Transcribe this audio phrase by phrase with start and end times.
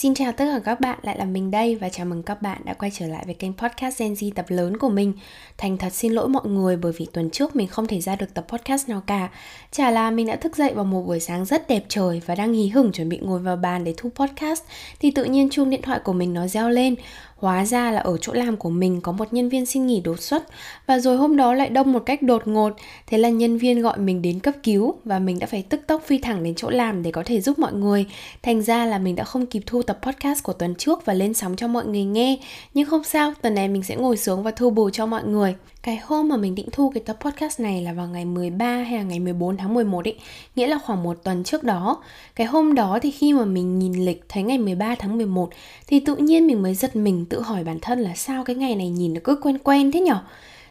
[0.00, 2.60] Xin chào tất cả các bạn, lại là mình đây và chào mừng các bạn
[2.64, 5.12] đã quay trở lại với kênh podcast Gen Z tập lớn của mình.
[5.58, 8.34] Thành thật xin lỗi mọi người bởi vì tuần trước mình không thể ra được
[8.34, 9.28] tập podcast nào cả.
[9.70, 12.52] Chả là mình đã thức dậy vào một buổi sáng rất đẹp trời và đang
[12.52, 14.62] hí hửng chuẩn bị ngồi vào bàn để thu podcast
[15.00, 16.94] thì tự nhiên chuông điện thoại của mình nó reo lên.
[17.40, 20.20] Hóa ra là ở chỗ làm của mình có một nhân viên xin nghỉ đột
[20.20, 20.44] xuất
[20.86, 22.76] và rồi hôm đó lại đông một cách đột ngột.
[23.06, 26.02] Thế là nhân viên gọi mình đến cấp cứu và mình đã phải tức tốc
[26.06, 28.06] phi thẳng đến chỗ làm để có thể giúp mọi người.
[28.42, 31.34] Thành ra là mình đã không kịp thu tập podcast của tuần trước và lên
[31.34, 32.38] sóng cho mọi người nghe.
[32.74, 35.54] Nhưng không sao, tuần này mình sẽ ngồi xuống và thu bù cho mọi người.
[35.82, 38.98] Cái hôm mà mình định thu cái tập podcast này là vào ngày 13 hay
[38.98, 40.16] là ngày 14 tháng 11 ấy,
[40.56, 42.02] nghĩa là khoảng một tuần trước đó.
[42.36, 45.50] Cái hôm đó thì khi mà mình nhìn lịch thấy ngày 13 tháng 11
[45.86, 48.74] thì tự nhiên mình mới giật mình tự hỏi bản thân là sao cái ngày
[48.74, 50.18] này nhìn nó cứ quen quen thế nhở?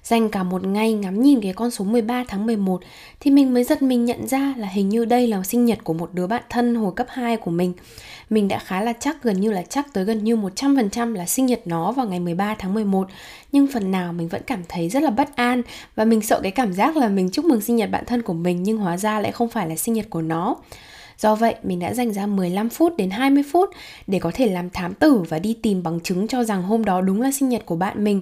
[0.04, 2.82] Dành cả một ngày ngắm nhìn cái con số 13 tháng 11
[3.20, 5.94] thì mình mới giật mình nhận ra là hình như đây là sinh nhật của
[5.94, 7.74] một đứa bạn thân hồi cấp 2 của mình.
[8.30, 11.46] Mình đã khá là chắc gần như là chắc tới gần như 100% là sinh
[11.46, 13.08] nhật nó vào ngày 13 tháng 11
[13.52, 15.62] Nhưng phần nào mình vẫn cảm thấy rất là bất an
[15.96, 18.34] Và mình sợ cái cảm giác là mình chúc mừng sinh nhật bạn thân của
[18.34, 20.56] mình Nhưng hóa ra lại không phải là sinh nhật của nó.
[21.20, 23.70] Do vậy, mình đã dành ra 15 phút đến 20 phút
[24.08, 27.02] để có thể làm thám tử và đi tìm bằng chứng cho rằng hôm đó
[27.02, 28.22] đúng là sinh nhật của bạn mình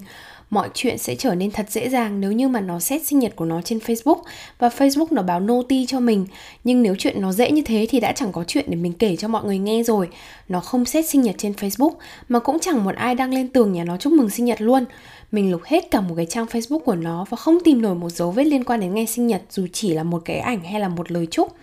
[0.49, 3.35] mọi chuyện sẽ trở nên thật dễ dàng nếu như mà nó xét sinh nhật
[3.35, 4.21] của nó trên Facebook
[4.59, 6.25] và Facebook nó báo noti cho mình.
[6.63, 9.15] Nhưng nếu chuyện nó dễ như thế thì đã chẳng có chuyện để mình kể
[9.15, 10.09] cho mọi người nghe rồi.
[10.47, 11.91] Nó không xét sinh nhật trên Facebook,
[12.29, 14.85] mà cũng chẳng một ai đăng lên tường nhà nó chúc mừng sinh nhật luôn.
[15.31, 18.09] Mình lục hết cả một cái trang Facebook của nó và không tìm nổi một
[18.09, 20.79] dấu vết liên quan đến ngày sinh nhật, dù chỉ là một cái ảnh hay
[20.79, 21.53] là một lời chúc.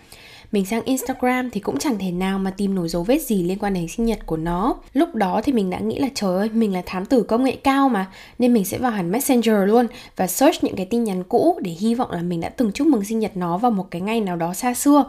[0.51, 3.59] Mình sang Instagram thì cũng chẳng thể nào mà tìm nổi dấu vết gì liên
[3.59, 4.75] quan đến sinh nhật của nó.
[4.93, 7.55] Lúc đó thì mình đã nghĩ là trời ơi, mình là thám tử công nghệ
[7.55, 8.05] cao mà,
[8.39, 11.71] nên mình sẽ vào hẳn Messenger luôn và search những cái tin nhắn cũ để
[11.71, 14.21] hy vọng là mình đã từng chúc mừng sinh nhật nó vào một cái ngày
[14.21, 15.05] nào đó xa xưa.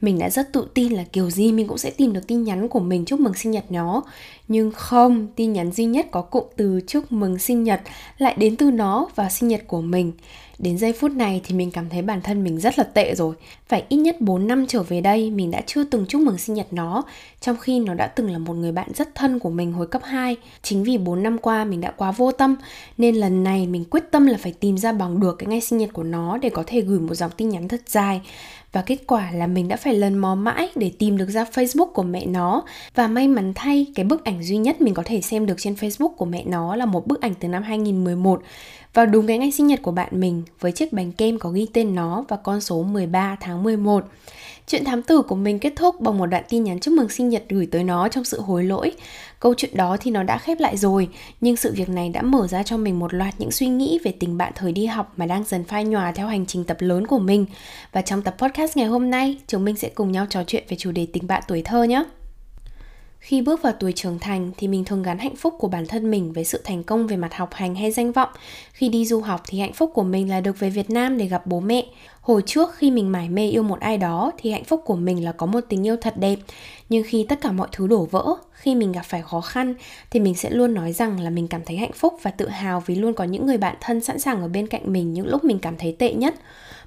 [0.00, 2.68] Mình đã rất tự tin là kiểu gì mình cũng sẽ tìm được tin nhắn
[2.68, 4.02] của mình chúc mừng sinh nhật nó.
[4.48, 7.80] Nhưng không tin nhắn duy nhất có cụm từ chúc mừng sinh nhật
[8.18, 10.12] lại đến từ nó vào sinh nhật của mình.
[10.58, 13.34] Đến giây phút này thì mình cảm thấy bản thân mình rất là tệ rồi.
[13.68, 16.54] Phải ít nhất 4 năm trở về đây, mình đã chưa từng chúc mừng sinh
[16.54, 17.02] nhật nó.
[17.40, 20.02] Trong khi nó đã từng là một người bạn rất thân của mình hồi cấp
[20.04, 22.56] 2 Chính vì 4 năm qua mình đã quá vô tâm,
[22.98, 25.78] Nên lần này mình quyết tâm là phải tìm ra bằng được cái ngày sinh
[25.78, 28.20] nhật của nó Để có thể gửi một dòng tin nhắn thật dài.
[28.72, 31.86] Và kết quả là mình đã phải lần mò mãi để tìm được ra Facebook
[31.86, 32.62] của mẹ nó.
[32.94, 35.74] Và may mắn thay, cái bức ảnh duy nhất mình có thể xem được trên
[35.74, 38.42] Facebook của mẹ nó là một bức ảnh từ năm 2011
[38.96, 41.66] vào đúng cái ngày sinh nhật của bạn mình với chiếc bánh kem có ghi
[41.72, 44.04] tên nó và con số 13 tháng 11.
[44.66, 47.28] Chuyện thám tử của mình kết thúc bằng một đoạn tin nhắn chúc mừng sinh
[47.28, 48.92] nhật gửi tới nó trong sự hối lỗi.
[49.40, 51.08] Câu chuyện đó thì nó đã khép lại rồi,
[51.40, 54.12] nhưng sự việc này đã mở ra cho mình một loạt những suy nghĩ về
[54.20, 57.06] tình bạn thời đi học mà đang dần phai nhòa theo hành trình tập lớn
[57.06, 57.46] của mình.
[57.92, 60.76] Và trong tập podcast ngày hôm nay, chúng mình sẽ cùng nhau trò chuyện về
[60.76, 62.04] chủ đề tình bạn tuổi thơ nhé.
[63.18, 66.10] Khi bước vào tuổi trưởng thành thì mình thường gắn hạnh phúc của bản thân
[66.10, 68.28] mình với sự thành công về mặt học hành hay danh vọng.
[68.72, 71.26] Khi đi du học thì hạnh phúc của mình là được về Việt Nam để
[71.26, 71.84] gặp bố mẹ.
[72.20, 75.24] Hồi trước khi mình mải mê yêu một ai đó thì hạnh phúc của mình
[75.24, 76.38] là có một tình yêu thật đẹp.
[76.88, 79.74] Nhưng khi tất cả mọi thứ đổ vỡ, khi mình gặp phải khó khăn
[80.10, 82.82] thì mình sẽ luôn nói rằng là mình cảm thấy hạnh phúc và tự hào
[82.86, 85.44] vì luôn có những người bạn thân sẵn sàng ở bên cạnh mình những lúc
[85.44, 86.34] mình cảm thấy tệ nhất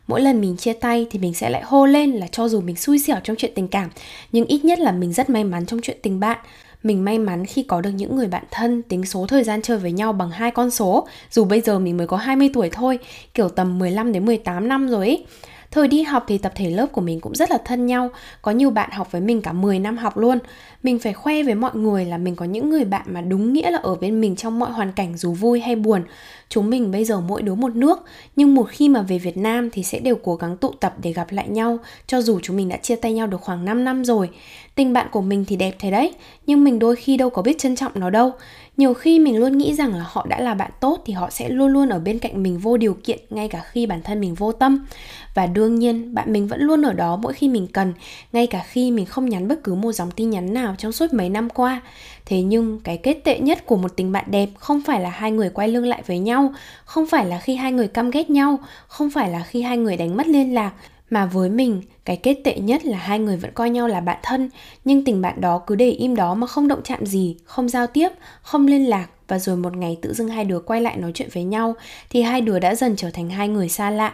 [0.09, 2.75] mỗi lần mình chia tay thì mình sẽ lại hô lên là cho dù mình
[2.75, 3.89] xui xẻo trong chuyện tình cảm,
[4.31, 6.37] nhưng ít nhất là mình rất may mắn trong chuyện tình bạn.
[6.83, 9.77] Mình may mắn khi có được những người bạn thân tính số thời gian chơi
[9.77, 12.99] với nhau bằng hai con số, dù bây giờ mình mới có 20 tuổi thôi,
[13.33, 15.25] kiểu tầm 15 đến 18 năm rồi ấy.
[15.71, 18.09] Thời đi học thì tập thể lớp của mình cũng rất là thân nhau.
[18.41, 20.39] Có nhiều bạn học với mình cả 10 năm học luôn.
[20.83, 23.71] Mình phải khoe với mọi người là mình có những người bạn mà đúng nghĩa
[23.71, 26.03] là ở bên mình trong mọi hoàn cảnh, dù vui hay buồn.
[26.49, 27.99] Chúng mình bây giờ mỗi đứa một nước,
[28.35, 31.13] Nhưng một khi mà về Việt Nam thì sẽ đều cố gắng tụ tập để
[31.13, 31.77] gặp lại nhau,
[32.07, 34.29] Cho dù chúng mình đã chia tay nhau được khoảng 5 năm rồi.
[34.75, 36.13] Tình bạn của mình thì đẹp thế đấy,
[36.47, 38.31] Nhưng mình đôi khi đâu có biết trân trọng nó đâu
[38.79, 41.49] nhiều khi mình luôn nghĩ rằng là họ đã là bạn tốt thì họ sẽ
[41.49, 44.33] luôn luôn ở bên cạnh mình vô điều kiện, ngay cả khi bản thân mình
[44.33, 44.85] vô tâm.
[45.33, 47.93] Và đương nhiên, bạn mình vẫn luôn ở đó mỗi khi mình cần,
[48.33, 51.13] ngay cả khi mình không nhắn bất cứ một dòng tin nhắn nào trong suốt
[51.13, 51.81] mấy năm qua.
[52.25, 55.31] Thế nhưng cái kết tệ nhất của một tình bạn đẹp không phải là hai
[55.31, 56.53] người quay lưng lại với nhau,
[56.85, 59.97] không phải là khi hai người căm ghét nhau, không phải là khi hai người
[59.97, 60.71] đánh mất liên lạc
[61.09, 64.17] mà với mình, cái kết tệ nhất là hai người vẫn coi nhau là bạn
[64.23, 64.49] thân,
[64.85, 67.87] nhưng tình bạn đó cứ để im đó mà không động chạm gì, không giao
[67.87, 68.09] tiếp,
[68.41, 71.29] không liên lạc và rồi một ngày tự dưng hai đứa quay lại nói chuyện
[71.33, 71.75] với nhau
[72.09, 74.13] thì hai đứa đã dần trở thành hai người xa lạ.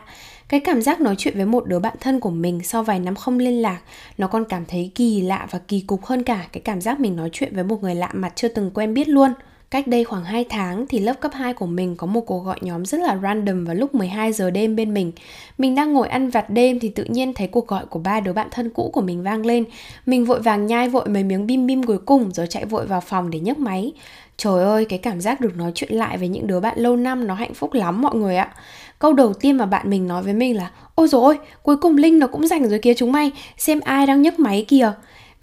[0.50, 3.16] Cái cảm giác nói chuyện với một đứa bạn thân của mình sau vài năm
[3.16, 3.80] không liên lạc,
[4.18, 7.16] nó còn cảm thấy kỳ lạ và kỳ cục hơn cả cái cảm giác mình
[7.16, 9.34] nói chuyện với một người lạ mặt chưa từng quen biết luôn.
[9.70, 12.58] Cách đây khoảng 2 tháng thì lớp cấp 2 của mình có một cuộc gọi
[12.62, 15.12] nhóm rất là random vào lúc 12 giờ đêm bên mình.
[15.58, 18.34] Mình đang ngồi ăn vặt đêm thì tự nhiên thấy cuộc gọi của ba đứa
[18.34, 19.64] bạn thân cũ của mình vang lên.
[20.06, 23.02] Mình vội vàng nhai vội mấy miếng bim bim cuối cùng rồi chạy vội vào
[23.02, 23.94] phòng để nhấc máy.
[24.38, 27.28] Trời ơi, cái cảm giác được nói chuyện lại với những đứa bạn lâu năm
[27.28, 28.54] nó hạnh phúc lắm mọi người ạ.
[29.00, 31.98] Câu đầu tiên mà bạn mình nói với mình là Ôi dồi ôi, cuối cùng
[31.98, 34.92] Linh nó cũng rảnh rồi kia chúng mày, xem ai đang nhấc máy kìa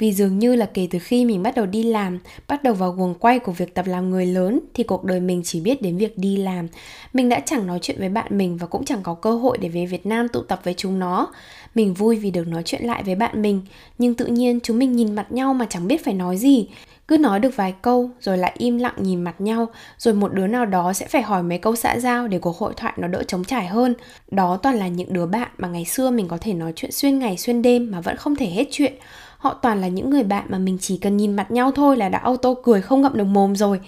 [0.02, 2.18] vì dường như là kể từ khi mình bắt đầu đi làm,
[2.48, 5.42] bắt đầu vào guồng quay của việc tập làm người lớn, thì cuộc đời mình
[5.44, 6.68] chỉ biết đến việc đi làm.
[7.12, 9.68] Mình đã chẳng nói chuyện với bạn mình và cũng chẳng có cơ hội để
[9.68, 11.32] về việt nam tụ tập với chúng nó.
[11.74, 13.60] Mình vui vì được nói chuyện lại với bạn mình,
[13.98, 16.68] nhưng tự nhiên chúng mình nhìn mặt nhau mà chẳng biết phải nói gì.
[17.08, 19.66] Cứ nói được vài câu, rồi lại im lặng nhìn mặt nhau,
[19.98, 22.72] rồi một đứa nào đó sẽ phải hỏi mấy câu xã giao để cuộc hội
[22.76, 23.94] thoại nó đỡ trống trải hơn.
[24.30, 27.18] Đó toàn là những đứa bạn mà ngày xưa mình có thể nói chuyện xuyên
[27.18, 28.92] ngày xuyên đêm mà vẫn không thể hết chuyện
[29.42, 32.08] họ toàn là những người bạn mà mình chỉ cần nhìn mặt nhau thôi là
[32.08, 33.80] đã auto cười không ngậm được mồm rồi.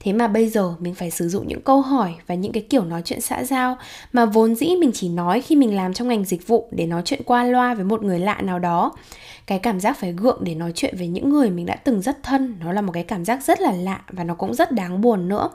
[0.00, 2.84] Thế mà bây giờ mình phải sử dụng những câu hỏi và những cái kiểu
[2.84, 3.76] nói chuyện xã giao
[4.12, 7.02] mà vốn dĩ mình chỉ nói khi mình làm trong ngành dịch vụ để nói
[7.04, 8.92] chuyện qua loa với một người lạ nào đó.
[9.46, 12.22] Cái cảm giác phải gượng để nói chuyện với những người mình đã từng rất
[12.22, 15.00] thân, nó là một cái cảm giác rất là lạ và nó cũng rất đáng
[15.00, 15.48] buồn nữa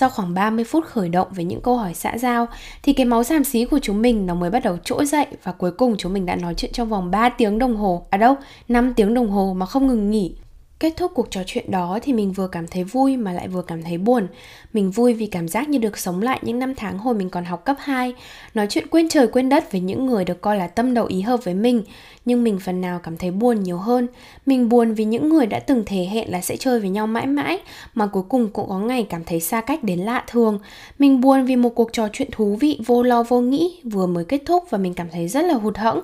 [0.00, 2.48] sau khoảng 30 phút khởi động với những câu hỏi xã giao
[2.82, 5.52] thì cái máu xàm xí của chúng mình nó mới bắt đầu trỗi dậy và
[5.52, 8.36] cuối cùng chúng mình đã nói chuyện trong vòng 3 tiếng đồng hồ, à đâu,
[8.68, 10.34] 5 tiếng đồng hồ mà không ngừng nghỉ.
[10.80, 13.62] Kết thúc cuộc trò chuyện đó thì mình vừa cảm thấy vui mà lại vừa
[13.62, 14.26] cảm thấy buồn.
[14.72, 17.44] Mình vui vì cảm giác như được sống lại những năm tháng hồi mình còn
[17.44, 18.14] học cấp 2,
[18.54, 21.20] nói chuyện quên trời quên đất với những người được coi là tâm đầu ý
[21.20, 21.82] hợp với mình,
[22.24, 24.06] nhưng mình phần nào cảm thấy buồn nhiều hơn.
[24.46, 27.26] Mình buồn vì những người đã từng thề hẹn là sẽ chơi với nhau mãi
[27.26, 27.58] mãi,
[27.94, 30.58] mà cuối cùng cũng có ngày cảm thấy xa cách đến lạ thường.
[30.98, 34.24] Mình buồn vì một cuộc trò chuyện thú vị, vô lo vô nghĩ vừa mới
[34.24, 36.00] kết thúc và mình cảm thấy rất là hụt hẫng.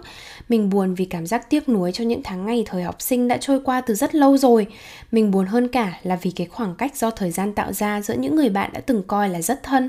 [0.48, 3.36] Mình buồn vì cảm giác tiếc nuối cho những tháng ngày thời học sinh đã
[3.36, 4.66] trôi qua từ rất lâu rồi.
[5.12, 8.14] Mình buồn hơn cả là vì cái khoảng cách do thời gian tạo ra giữa
[8.14, 9.88] những người bạn đã từng coi là rất thân.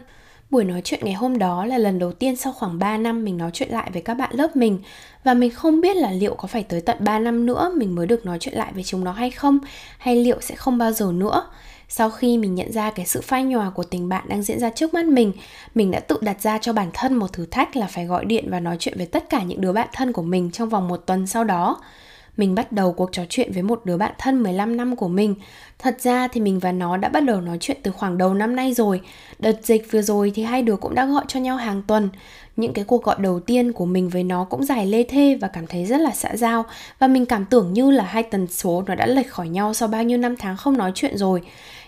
[0.49, 3.37] Buổi nói chuyện ngày hôm đó là lần đầu tiên sau khoảng 3 năm mình
[3.37, 4.79] nói chuyện lại với các bạn lớp mình
[5.23, 8.07] và mình không biết là liệu có phải tới tận 3 năm nữa mình mới
[8.07, 9.59] được nói chuyện lại với chúng nó hay không,
[9.97, 11.47] hay liệu sẽ không bao giờ nữa.
[11.89, 14.69] Sau khi mình nhận ra cái sự phai nhòa của tình bạn đang diễn ra
[14.69, 15.31] trước mắt mình,
[15.75, 18.45] mình đã tự đặt ra cho bản thân một thử thách là phải gọi điện
[18.49, 20.97] và nói chuyện với tất cả những đứa bạn thân của mình trong vòng một
[21.05, 21.77] tuần sau đó
[22.37, 25.35] mình bắt đầu cuộc trò chuyện với một đứa bạn thân 15 năm của mình.
[25.79, 28.55] Thật ra thì mình và nó đã bắt đầu nói chuyện từ khoảng đầu năm
[28.55, 29.01] nay rồi.
[29.39, 32.09] Đợt dịch vừa rồi thì hai đứa cũng đã gọi cho nhau hàng tuần.
[32.55, 35.47] Những cái cuộc gọi đầu tiên của mình với nó cũng dài lê thê và
[35.47, 36.65] cảm thấy rất là xã giao.
[36.99, 39.87] Và mình cảm tưởng như là hai tần số nó đã lệch khỏi nhau sau
[39.87, 41.41] bao nhiêu năm tháng không nói chuyện rồi.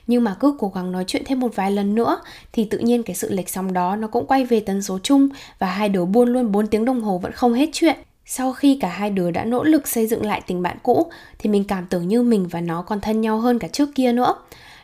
[0.08, 2.22] Nhưng mà cứ cố gắng nói chuyện thêm một vài lần nữa,
[2.54, 5.30] thì tự nhiên cái sự lệch sóng đó nó cũng quay về tần số chung
[5.60, 7.96] và hai đứa buôn luôn 4 tiếng đồng hồ vẫn không hết chuyện.
[8.26, 11.50] Sau khi cả hai đứa đã nỗ lực xây dựng lại tình bạn cũ, thì
[11.50, 14.36] mình cảm tưởng như mình và nó còn thân nhau hơn cả trước kia nữa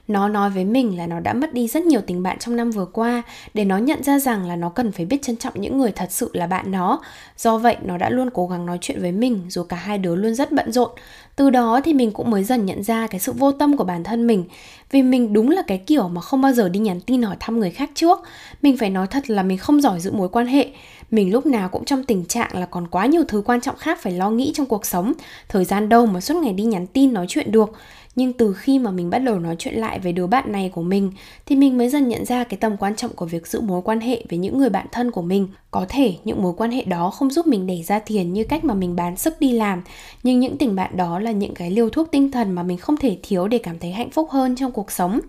[0.08, 2.72] nó nói với mình là nó đã mất đi rất nhiều tình bạn trong năm
[2.72, 3.24] vừa qua,
[3.54, 6.08] để nó nhận ra rằng là nó cần phải biết trân trọng những người thật
[6.10, 7.02] sự là bạn nó.
[7.38, 10.16] Do vậy, nó đã luôn cố gắng nói chuyện với mình, dù cả hai đứa
[10.16, 10.90] luôn rất bận rộn.
[11.36, 14.04] Từ đó thì mình cũng mới dần nhận ra cái sự vô tâm của bản
[14.04, 14.46] thân mình.
[14.92, 17.60] Vì mình đúng là cái kiểu mà không bao giờ đi nhắn tin hỏi thăm
[17.60, 18.20] người khác trước.
[18.62, 20.68] Mình phải nói thật là mình không giỏi giữ mối quan hệ.
[21.12, 24.00] Mình lúc nào cũng trong tình trạng là còn quá nhiều thứ quan trọng khác
[24.02, 25.14] phải lo nghĩ trong cuộc sống.
[25.50, 27.72] Thời gian đâu mà suốt ngày đi nhắn tin nói chuyện được
[28.16, 30.82] nhưng từ khi mà mình bắt đầu nói chuyện lại với đứa bạn này của
[30.82, 31.12] mình,
[31.46, 34.00] thì mình mới dần nhận ra cái tầm quan trọng của việc giữ mối quan
[34.00, 37.10] hệ với những người bạn thân của mình có thể những mối quan hệ đó
[37.10, 39.82] không giúp mình đẩy ra tiền như cách mà mình bán sức đi làm,
[40.24, 42.98] nhưng những tình bạn đó là những cái liều thuốc tinh thần mà mình không
[42.98, 45.20] thể thiếu để cảm thấy hạnh phúc hơn trong cuộc sống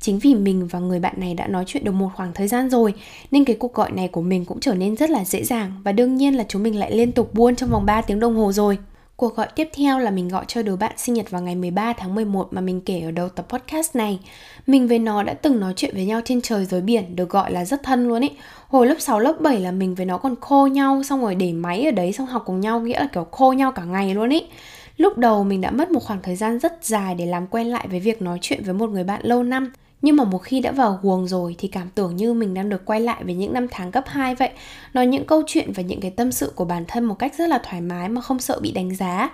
[0.00, 2.70] chính vì mình và người bạn này đã nói chuyện được một khoảng thời gian
[2.70, 2.94] rồi,
[3.30, 5.92] nên cái cuộc gọi này của mình cũng trở nên rất là dễ dàng và
[5.92, 8.52] đương nhiên là chúng mình lại liên tục buôn trong vòng 3 tiếng đồng hồ
[8.52, 8.78] rồi.
[9.20, 11.92] Cuộc gọi tiếp theo là mình gọi cho đứa bạn sinh nhật vào ngày 13
[11.92, 14.18] tháng 11 mà mình kể ở đầu tập podcast này.
[14.66, 17.52] Mình với nó đã từng nói chuyện với nhau trên trời dưới biển, được gọi
[17.52, 18.30] là rất thân luôn ấy.
[18.68, 21.52] Hồi lớp 6, lớp 7 là mình với nó còn khô nhau, xong rồi để
[21.52, 24.32] máy ở đấy xong học cùng nhau, nghĩa là kiểu khô nhau cả ngày luôn
[24.32, 24.46] ấy.
[24.96, 27.86] Lúc đầu mình đã mất một khoảng thời gian rất dài để làm quen lại
[27.90, 29.72] với việc nói chuyện với một người bạn lâu năm
[30.02, 32.84] nhưng mà một khi đã vào guồng rồi thì cảm tưởng như mình đang được
[32.84, 34.50] quay lại với những năm tháng cấp 2 vậy.
[34.94, 37.48] Nói những câu chuyện và những cái tâm sự của bản thân một cách rất
[37.48, 39.30] là thoải mái mà không sợ bị đánh giá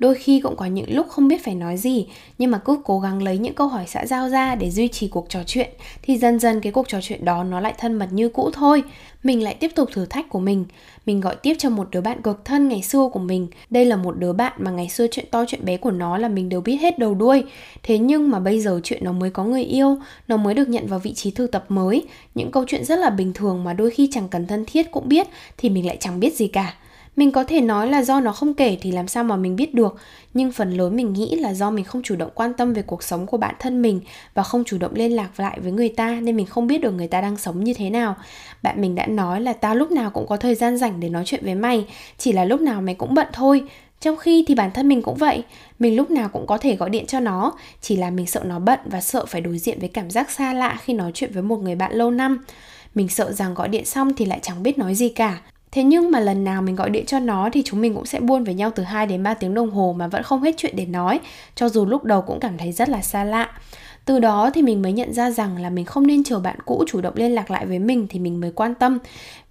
[0.00, 2.06] đôi khi cũng có những lúc không biết phải nói gì,
[2.38, 5.08] nhưng mà cứ cố gắng lấy những câu hỏi xã giao ra để duy trì
[5.08, 5.68] cuộc trò chuyện,
[6.02, 8.82] thì dần dần cái cuộc trò chuyện đó nó lại thân mật như cũ thôi.
[9.22, 10.64] Mình lại tiếp tục thử thách của mình.
[11.06, 13.48] Mình gọi tiếp cho một đứa bạn cực thân ngày xưa của mình.
[13.70, 16.28] Đây là một đứa bạn mà ngày xưa chuyện to chuyện bé của nó là
[16.28, 17.44] mình đều biết hết đầu đuôi.
[17.82, 20.86] Thế nhưng mà bây giờ chuyện nó mới có người yêu, nó mới được nhận
[20.86, 22.02] vào vị trí thư tập mới.
[22.34, 25.08] Những câu chuyện rất là bình thường mà đôi khi chẳng cần thân thiết cũng
[25.08, 25.26] biết,
[25.56, 26.74] thì mình lại chẳng biết gì cả
[27.16, 29.74] mình có thể nói là do nó không kể thì làm sao mà mình biết
[29.74, 29.96] được.
[30.34, 33.02] Nhưng phần lớn mình nghĩ là do mình không chủ động quan tâm về cuộc
[33.02, 34.00] sống của bản thân mình
[34.34, 36.90] và không chủ động liên lạc lại với người ta nên mình không biết được
[36.90, 38.16] người ta đang sống như thế nào.
[38.62, 41.22] Bạn mình đã nói là tao lúc nào cũng có thời gian rảnh để nói
[41.26, 41.86] chuyện với mày,
[42.18, 43.62] chỉ là lúc nào mày cũng bận thôi.
[44.00, 45.44] Trong khi thì bản thân mình cũng vậy,
[45.78, 48.58] mình lúc nào cũng có thể gọi điện cho nó, chỉ là mình sợ nó
[48.58, 51.42] bận và sợ phải đối diện với cảm giác xa lạ khi nói chuyện với
[51.42, 52.44] một người bạn lâu năm.
[52.94, 55.40] Mình sợ rằng gọi điện xong thì lại chẳng biết nói gì cả.
[55.72, 58.20] Thế nhưng mà lần nào mình gọi điện cho nó thì chúng mình cũng sẽ
[58.20, 60.76] buôn với nhau từ 2 đến 3 tiếng đồng hồ mà vẫn không hết chuyện
[60.76, 61.20] để nói,
[61.54, 63.50] cho dù lúc đầu cũng cảm thấy rất là xa lạ.
[64.04, 66.84] Từ đó thì mình mới nhận ra rằng là mình không nên chờ bạn cũ
[66.86, 68.98] chủ động liên lạc lại với mình thì mình mới quan tâm.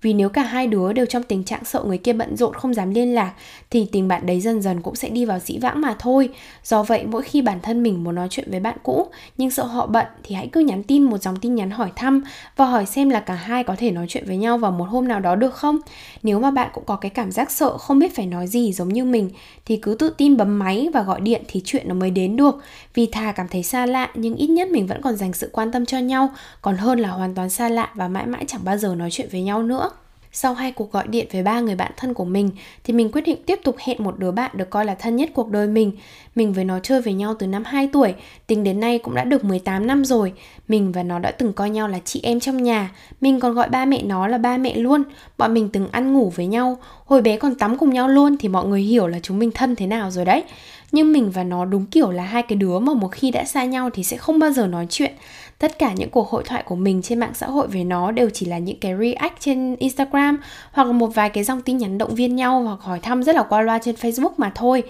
[0.01, 2.73] Vì nếu cả hai đứa đều trong tình trạng sợ người kia bận rộn không
[2.73, 3.33] dám liên lạc,
[3.69, 6.29] thì tình bạn đấy dần dần cũng sẽ đi vào dĩ vãng mà thôi.
[6.63, 9.63] Do vậy, mỗi khi bản thân mình muốn nói chuyện với bạn cũ, nhưng sợ
[9.63, 12.23] họ bận, thì hãy cứ nhắn tin một dòng tin nhắn hỏi thăm
[12.55, 15.07] và hỏi xem là cả hai có thể nói chuyện với nhau vào một hôm
[15.07, 15.79] nào đó được không.
[16.23, 18.89] Nếu mà bạn cũng có cái cảm giác sợ không biết phải nói gì giống
[18.89, 19.29] như mình,
[19.65, 22.55] thì cứ tự tin bấm máy và gọi điện thì chuyện nó mới đến được.
[22.93, 25.71] Vì thà cảm thấy xa lạ, nhưng ít nhất mình vẫn còn dành sự quan
[25.71, 26.29] tâm cho nhau,
[26.61, 29.27] còn hơn là hoàn toàn xa lạ và mãi mãi chẳng bao giờ nói chuyện
[29.31, 29.88] với nhau nữa
[30.31, 32.49] sau hai cuộc gọi điện với ba người bạn thân của mình
[32.83, 35.29] thì mình quyết định tiếp tục hẹn một đứa bạn được coi là thân nhất
[35.33, 35.91] cuộc đời mình.
[36.35, 38.13] Mình với nó chơi với nhau từ năm 2 tuổi,
[38.47, 40.33] tính đến nay cũng đã được 18 năm rồi.
[40.67, 42.91] Mình và nó đã từng coi nhau là chị em trong nhà.
[43.21, 45.03] Mình còn gọi ba mẹ nó là ba mẹ luôn.
[45.37, 48.49] Bọn mình từng ăn ngủ với nhau, hồi bé còn tắm cùng nhau luôn thì
[48.49, 50.43] mọi người hiểu là chúng mình thân thế nào rồi đấy.
[50.91, 53.65] Nhưng mình và nó đúng kiểu là hai cái đứa mà một khi đã xa
[53.65, 55.13] nhau thì sẽ không bao giờ nói chuyện
[55.59, 58.29] tất cả những cuộc hội thoại của mình trên mạng xã hội về nó đều
[58.29, 60.37] chỉ là những cái react trên Instagram
[60.71, 63.35] hoặc là một vài cái dòng tin nhắn động viên nhau hoặc hỏi thăm rất
[63.35, 64.83] là qua loa trên Facebook mà thôi.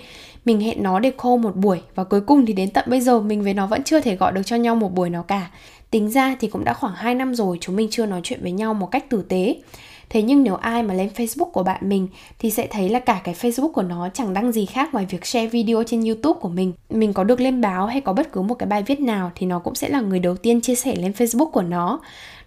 [0.46, 3.20] Mình hẹn nó để call một buổi và cuối cùng thì đến tận bây giờ
[3.20, 5.52] mình với nó vẫn chưa thể gọi được cho nhau một buổi nào cả.
[5.92, 8.52] Tính ra thì cũng đã khoảng 2 năm rồi chúng mình chưa nói chuyện với
[8.52, 9.56] nhau một cách tử tế.
[10.10, 12.08] Thế nhưng nếu ai mà lên Facebook của bạn mình
[12.40, 15.26] thì sẽ thấy là cả cái Facebook của nó chẳng đăng gì khác ngoài việc
[15.26, 16.74] share video trên YouTube của mình.
[16.90, 19.46] Mình có được lên báo hay có bất cứ một cái bài viết nào thì
[19.46, 22.00] nó cũng sẽ là người đầu tiên chia sẻ lên Facebook của nó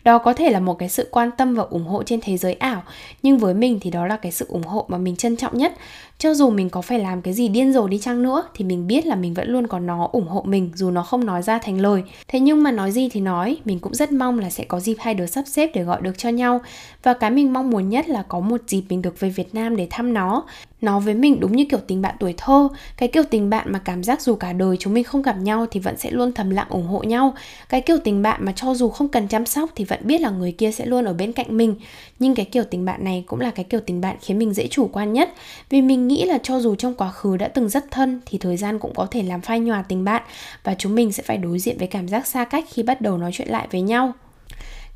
[0.04, 2.52] đó có thể là một cái sự quan tâm và ủng hộ trên thế giới
[2.52, 2.83] ảo,
[3.23, 5.73] nhưng với mình thì đó là cái sự ủng hộ mà mình trân trọng nhất
[6.19, 8.87] cho dù mình có phải làm cái gì điên rồ đi chăng nữa, thì mình
[8.87, 11.59] biết là mình vẫn luôn có nó ủng hộ mình, dù nó không nói ra
[11.59, 12.02] thành lời.
[12.28, 14.97] Thế nhưng mà nói gì thì nói, mình cũng rất mong là sẽ có dịp
[14.99, 16.61] hai đứa sắp xếp để gọi được cho nhau.
[17.02, 19.76] Và cái mình mong muốn nhất là có một dịp mình được về Việt Nam
[19.76, 20.45] để thăm nó.
[20.81, 22.69] Nó với mình đúng như kiểu tình bạn tuổi thơ.
[22.97, 25.66] Cái kiểu tình bạn mà cảm giác dù cả đời chúng mình không gặp nhau
[25.71, 27.35] thì vẫn sẽ luôn thầm lặng ủng hộ nhau.
[27.69, 30.31] Cái kiểu tình bạn mà cho dù không cần chăm sóc thì vẫn biết là
[30.31, 31.75] người kia sẽ luôn ở bên cạnh mình.
[32.19, 34.66] Nhưng cái kiểu tình bạn này cũng là cái kiểu tình bạn khiến mình dễ
[34.66, 35.35] chủ quan nhất.
[35.71, 38.56] Vì mình nghĩ là cho dù trong quá khứ đã từng rất thân, thì thời
[38.56, 40.23] gian cũng có thể làm phai nhòa tình bạn
[40.64, 43.18] và chúng mình sẽ phải đối diện với cảm giác xa cách khi bắt đầu
[43.18, 44.12] nói chuyện lại với nhau.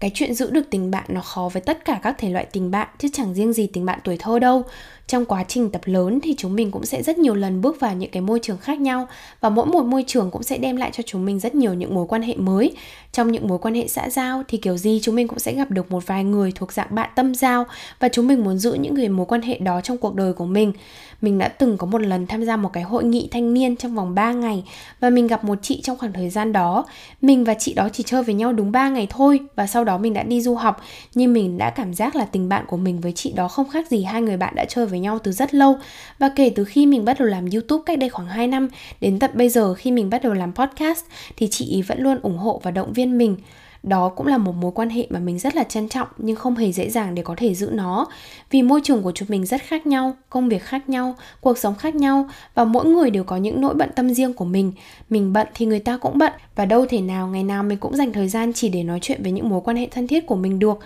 [0.01, 2.71] Cái chuyện giữ được tình bạn nó khó với tất cả các thể loại tình
[2.71, 4.65] bạn, chứ chẳng riêng gì tình bạn tuổi thơ đâu
[5.07, 7.95] trong quá trình tập lớn thì chúng mình cũng sẽ rất nhiều lần bước vào
[7.95, 9.09] những cái môi trường khác nhau
[9.41, 11.95] và mỗi một môi trường cũng sẽ đem lại cho chúng mình rất nhiều những
[11.95, 12.73] mối quan hệ mới
[13.13, 15.71] trong những mối quan hệ xã giao thì kiểu gì chúng mình cũng sẽ gặp
[15.71, 17.67] được một vài người thuộc dạng bạn tâm giao
[18.01, 20.47] và chúng mình muốn giữ những người mối quan hệ đó trong cuộc đời của
[20.47, 20.73] mình
[21.21, 23.95] mình đã từng có một lần tham gia một cái hội nghị thanh niên trong
[23.95, 24.65] vòng 3 ngày
[25.01, 26.85] và mình gặp một chị trong khoảng thời gian đó.
[27.21, 29.99] Mình và chị đó chỉ chơi với nhau đúng 3 ngày thôi và sau đó
[29.99, 30.83] mình đã đi du học,
[31.15, 33.91] nhưng mình đã cảm giác là tình bạn của mình với chị đó không khác
[33.91, 35.79] gì hai người bạn đã chơi với với nhau từ rất lâu.
[36.19, 38.69] Và kể từ khi mình bắt đầu làm YouTube cách đây khoảng 2 năm,
[39.01, 41.05] đến tận bây giờ khi mình bắt đầu làm podcast,
[41.37, 43.37] thì chị ý vẫn luôn ủng hộ và động viên mình.
[43.83, 46.57] Đó cũng là một mối quan hệ mà mình rất là trân trọng, nhưng không
[46.57, 48.07] hề dễ dàng để có thể giữ nó.
[48.51, 51.75] Vì môi trường của chúng mình rất khác nhau, công việc khác nhau, cuộc sống
[51.75, 54.73] khác nhau, và mỗi người đều có những nỗi bận tâm riêng của mình.
[55.11, 57.97] Mình bận thì người ta cũng bận, và đâu thể nào ngày nào mình cũng
[57.97, 60.37] dành thời gian chỉ để nói chuyện với những mối quan hệ thân thiết của
[60.37, 60.79] mình được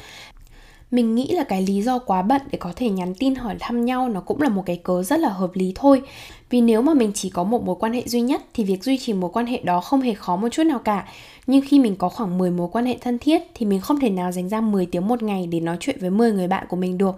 [0.91, 3.85] mình nghĩ là cái lý do quá bận để có thể nhắn tin hỏi thăm
[3.85, 6.03] nhau nó cũng là một cái cớ rất là hợp lý thôi.
[6.51, 8.99] Vì nếu mà mình chỉ có một mối quan hệ duy nhất thì việc duy
[8.99, 11.09] trì mối quan hệ đó không hề khó một chút nào cả.
[11.47, 14.11] Nhưng khi mình có khoảng 10 mối quan hệ thân thiết thì mình không thể
[14.11, 16.77] nào dành ra 10 tiếng một ngày để nói chuyện với 10 người bạn của
[16.77, 17.17] mình được.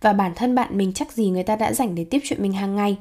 [0.00, 2.52] Và bản thân bạn mình chắc gì người ta đã dành để tiếp chuyện mình
[2.52, 2.96] hàng ngày.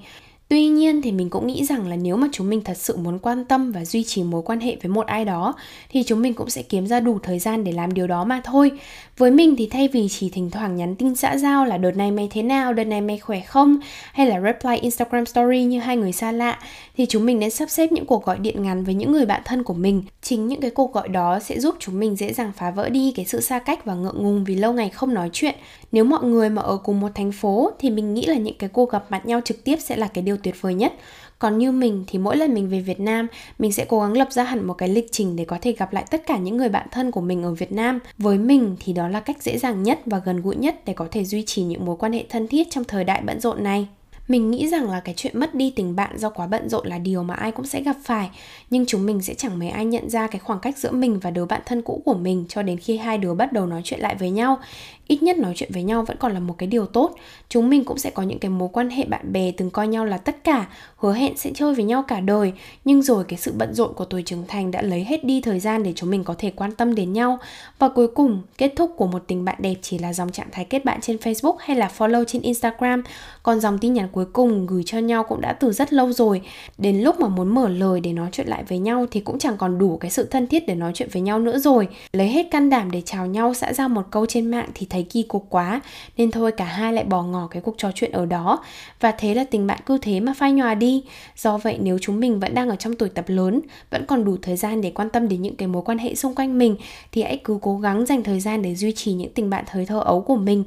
[0.50, 3.20] Tuy nhiên thì mình cũng nghĩ rằng là nếu mà chúng mình thật sự muốn
[3.20, 5.54] quan tâm và duy trì mối quan hệ với một ai đó
[5.90, 8.42] thì chúng mình cũng sẽ kiếm ra đủ thời gian để làm điều đó mà
[8.44, 8.72] thôi.
[9.18, 12.12] Với mình thì thay vì chỉ thỉnh thoảng nhắn tin xã giao là đợt này
[12.12, 13.78] mày thế nào, đợt này mày khỏe không
[14.14, 16.60] hay là reply Instagram story như hai người xa lạ
[16.98, 19.42] thì chúng mình nên sắp xếp những cuộc gọi điện ngắn với những người bạn
[19.46, 20.04] thân của mình.
[20.22, 23.14] Chính những cái cuộc gọi đó sẽ giúp chúng mình dễ dàng phá vỡ đi
[23.16, 25.56] cái sự xa cách và ngượng ngùng vì lâu ngày không nói chuyện.
[25.92, 28.70] Nếu mọi người mà ở cùng một thành phố thì mình nghĩ là những cái
[28.70, 30.94] cuộc gặp mặt nhau trực tiếp sẽ là cái điều tuyệt vời nhất.
[31.40, 33.28] Còn như mình thì mỗi lần mình về Việt Nam,
[33.60, 35.94] mình sẽ cố gắng lập ra hẳn một cái lịch trình để có thể gặp
[35.94, 38.00] lại tất cả những người bạn thân của mình ở Việt Nam.
[38.18, 41.08] Với mình thì đó là cách dễ dàng nhất và gần gũi nhất để có
[41.12, 43.88] thể duy trì những mối quan hệ thân thiết trong thời đại bận rộn này
[44.34, 46.98] mình nghĩ rằng là cái chuyện mất đi tình bạn do quá bận rộn là
[46.98, 48.30] điều mà ai cũng sẽ gặp phải.
[48.70, 51.32] Nhưng chúng mình sẽ chẳng mấy ai nhận ra cái khoảng cách giữa mình và
[51.32, 54.00] đứa bạn thân cũ của mình cho đến khi hai đứa bắt đầu nói chuyện
[54.00, 54.60] lại với nhau.
[55.08, 57.16] Ít nhất nói chuyện với nhau vẫn còn là một cái điều tốt.
[57.50, 60.06] Chúng mình cũng sẽ có những cái mối quan hệ bạn bè từng coi nhau
[60.06, 62.54] là tất cả, hứa hẹn sẽ chơi với nhau cả đời.
[62.86, 65.60] Nhưng rồi cái sự bận rộn của tuổi trưởng thành đã lấy hết đi thời
[65.60, 67.40] gian để chúng mình có thể quan tâm đến nhau.
[67.80, 70.66] Và cuối cùng, kết thúc của một tình bạn đẹp chỉ là dòng trạng thái
[70.66, 73.04] kết bạn trên Facebook hay là follow trên Instagram.
[73.44, 76.14] Còn dòng tin nhắn cuối cuối cùng gửi cho nhau cũng đã từ rất lâu
[76.14, 76.42] rồi.
[76.78, 79.58] Đến lúc mà muốn mở lời để nói chuyện lại với nhau thì cũng chẳng
[79.58, 81.88] còn đủ cái sự thân thiết để nói chuyện với nhau nữa rồi.
[82.14, 85.04] Lấy hết can đảm để chào nhau xã giao một câu trên mạng thì thấy
[85.04, 85.82] kỳ cục quá.
[86.18, 88.64] Nên thôi, cả hai lại bỏ ngỏ cái cuộc trò chuyện ở đó.
[89.00, 91.04] Và thế là tình bạn cứ thế mà phai nhòa đi.
[91.38, 94.38] Do vậy, nếu chúng mình vẫn đang ở trong tuổi tập lớn, vẫn còn đủ
[94.42, 96.76] thời gian để quan tâm đến những cái mối quan hệ xung quanh mình,
[97.12, 99.86] thì hãy cứ cố gắng dành thời gian để duy trì những tình bạn thời
[99.86, 100.64] thơ ấu của mình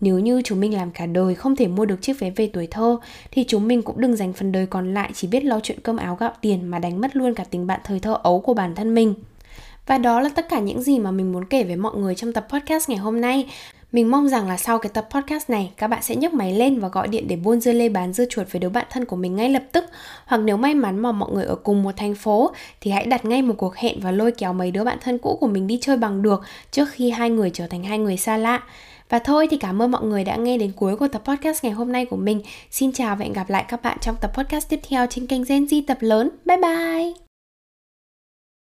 [0.00, 2.66] nếu như chúng mình làm cả đời không thể mua được chiếc vé về tuổi
[2.66, 2.98] thơ,
[3.30, 5.96] thì chúng mình cũng đừng dành phần đời còn lại chỉ biết lo chuyện cơm
[5.96, 8.74] áo gạo tiền mà đánh mất luôn cả tình bạn thời thơ ấu của bản
[8.74, 9.14] thân mình.
[9.86, 12.32] Và đó là tất cả những gì mà mình muốn kể với mọi người trong
[12.32, 13.46] tập podcast ngày hôm nay.
[13.92, 16.80] Mình mong rằng là sau cái tập podcast này, các bạn sẽ nhấc máy lên
[16.80, 19.16] và gọi điện để buôn dưa lê bán dưa chuột với đứa bạn thân của
[19.16, 19.84] mình ngay lập tức
[20.26, 22.50] Hoặc nếu may mắn mà mọi người ở cùng một thành phố,
[22.80, 25.36] thì hãy đặt ngay một cuộc hẹn và lôi kéo mấy đứa bạn thân cũ
[25.40, 28.36] của mình đi chơi bằng được trước khi hai người trở thành hai người xa
[28.36, 28.62] lạ
[29.08, 31.72] và thôi thì cảm ơn mọi người đã nghe đến cuối của tập podcast ngày
[31.72, 32.42] hôm nay của mình.
[32.70, 35.44] Xin chào và hẹn gặp lại các bạn trong tập podcast tiếp theo trên kênh
[35.44, 36.30] Gen Z tập lớn.
[36.44, 37.27] Bye bye!